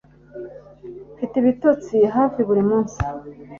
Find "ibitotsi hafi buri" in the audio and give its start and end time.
1.41-2.63